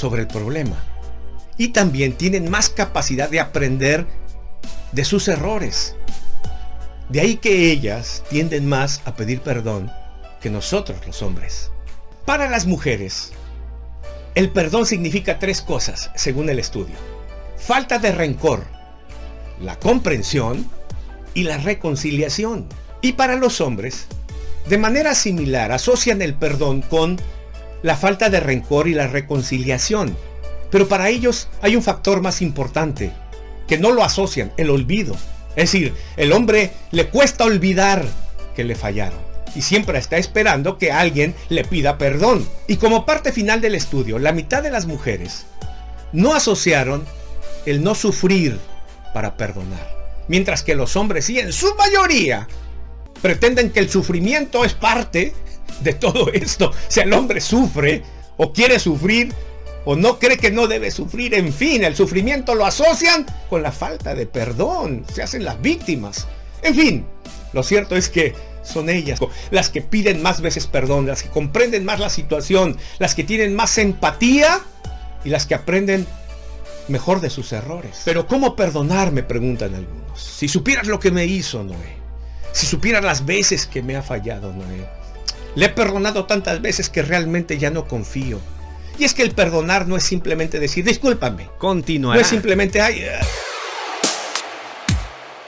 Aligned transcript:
sobre 0.00 0.22
el 0.22 0.28
problema. 0.28 0.82
Y 1.58 1.68
también 1.68 2.14
tienen 2.14 2.50
más 2.50 2.70
capacidad 2.70 3.28
de 3.28 3.38
aprender 3.38 4.06
de 4.92 5.04
sus 5.04 5.28
errores. 5.28 5.94
De 7.10 7.20
ahí 7.20 7.36
que 7.36 7.70
ellas 7.70 8.24
tienden 8.30 8.66
más 8.66 9.02
a 9.04 9.14
pedir 9.14 9.42
perdón 9.42 9.92
que 10.40 10.48
nosotros 10.48 11.06
los 11.06 11.20
hombres. 11.22 11.70
Para 12.24 12.48
las 12.48 12.66
mujeres, 12.66 13.32
el 14.34 14.50
perdón 14.50 14.86
significa 14.86 15.38
tres 15.38 15.60
cosas, 15.60 16.10
según 16.14 16.48
el 16.48 16.58
estudio. 16.58 16.96
Falta 17.58 17.98
de 17.98 18.12
rencor, 18.12 18.64
la 19.60 19.78
comprensión 19.78 20.66
y 21.34 21.42
la 21.42 21.58
reconciliación. 21.58 22.66
Y 23.02 23.12
para 23.12 23.36
los 23.36 23.60
hombres, 23.60 24.06
de 24.68 24.78
manera 24.78 25.14
similar, 25.14 25.72
asocian 25.72 26.22
el 26.22 26.34
perdón 26.34 26.80
con 26.80 27.20
la 27.82 27.96
falta 27.96 28.30
de 28.30 28.40
rencor 28.40 28.88
y 28.88 28.94
la 28.94 29.06
reconciliación. 29.06 30.16
Pero 30.70 30.88
para 30.88 31.08
ellos 31.08 31.48
hay 31.62 31.76
un 31.76 31.82
factor 31.82 32.20
más 32.20 32.42
importante, 32.42 33.12
que 33.66 33.78
no 33.78 33.92
lo 33.92 34.04
asocian, 34.04 34.52
el 34.56 34.70
olvido. 34.70 35.14
Es 35.50 35.72
decir, 35.72 35.94
el 36.16 36.32
hombre 36.32 36.72
le 36.92 37.08
cuesta 37.08 37.44
olvidar 37.44 38.04
que 38.54 38.64
le 38.64 38.74
fallaron 38.74 39.30
y 39.54 39.62
siempre 39.62 39.98
está 39.98 40.16
esperando 40.16 40.78
que 40.78 40.92
alguien 40.92 41.34
le 41.48 41.64
pida 41.64 41.98
perdón. 41.98 42.48
Y 42.66 42.76
como 42.76 43.04
parte 43.04 43.32
final 43.32 43.60
del 43.60 43.74
estudio, 43.74 44.18
la 44.18 44.32
mitad 44.32 44.62
de 44.62 44.70
las 44.70 44.86
mujeres 44.86 45.46
no 46.12 46.34
asociaron 46.34 47.04
el 47.66 47.82
no 47.82 47.94
sufrir 47.94 48.58
para 49.12 49.36
perdonar. 49.36 49.98
Mientras 50.28 50.62
que 50.62 50.74
los 50.74 50.96
hombres 50.96 51.24
sí, 51.24 51.38
en 51.38 51.52
su 51.52 51.74
mayoría, 51.74 52.46
pretenden 53.20 53.70
que 53.70 53.80
el 53.80 53.90
sufrimiento 53.90 54.64
es 54.64 54.74
parte 54.74 55.34
de 55.80 55.94
todo 55.94 56.32
esto. 56.32 56.72
Si 56.88 57.00
el 57.00 57.12
hombre 57.12 57.40
sufre 57.40 58.02
o 58.36 58.52
quiere 58.52 58.78
sufrir 58.78 59.32
o 59.84 59.96
no 59.96 60.18
cree 60.18 60.36
que 60.36 60.50
no 60.50 60.66
debe 60.66 60.90
sufrir, 60.90 61.34
en 61.34 61.52
fin, 61.52 61.84
el 61.84 61.96
sufrimiento 61.96 62.54
lo 62.54 62.66
asocian 62.66 63.26
con 63.48 63.62
la 63.62 63.72
falta 63.72 64.14
de 64.14 64.26
perdón. 64.26 65.04
Se 65.12 65.22
hacen 65.22 65.44
las 65.44 65.60
víctimas. 65.60 66.26
En 66.62 66.74
fin, 66.74 67.06
lo 67.52 67.62
cierto 67.62 67.96
es 67.96 68.08
que 68.08 68.34
son 68.62 68.90
ellas 68.90 69.18
las 69.50 69.70
que 69.70 69.80
piden 69.80 70.22
más 70.22 70.40
veces 70.40 70.66
perdón, 70.66 71.06
las 71.06 71.22
que 71.22 71.30
comprenden 71.30 71.84
más 71.84 71.98
la 71.98 72.10
situación, 72.10 72.76
las 72.98 73.14
que 73.14 73.24
tienen 73.24 73.54
más 73.54 73.78
empatía 73.78 74.60
y 75.24 75.30
las 75.30 75.46
que 75.46 75.54
aprenden 75.54 76.06
mejor 76.88 77.20
de 77.20 77.30
sus 77.30 77.52
errores. 77.52 78.02
Pero 78.04 78.26
¿cómo 78.26 78.56
perdonar? 78.56 79.12
Me 79.12 79.22
preguntan 79.22 79.74
algunos. 79.74 80.20
Si 80.20 80.48
supieras 80.48 80.86
lo 80.86 81.00
que 81.00 81.10
me 81.10 81.24
hizo, 81.24 81.62
Noé. 81.62 82.00
Si 82.52 82.66
supieras 82.66 83.04
las 83.04 83.24
veces 83.24 83.66
que 83.66 83.82
me 83.82 83.96
ha 83.96 84.02
fallado, 84.02 84.52
Noé. 84.52 84.99
Le 85.54 85.66
he 85.66 85.68
perdonado 85.68 86.26
tantas 86.26 86.62
veces 86.62 86.88
que 86.88 87.02
realmente 87.02 87.58
ya 87.58 87.70
no 87.70 87.86
confío. 87.86 88.40
Y 88.98 89.04
es 89.04 89.14
que 89.14 89.22
el 89.22 89.30
perdonar 89.32 89.88
no 89.88 89.96
es 89.96 90.04
simplemente 90.04 90.60
decir, 90.60 90.84
discúlpame. 90.84 91.48
Continuará. 91.58 92.16
No 92.16 92.20
es 92.20 92.28
simplemente, 92.28 92.80
ay, 92.80 93.02